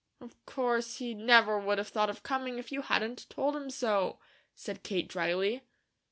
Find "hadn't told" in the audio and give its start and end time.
2.81-3.55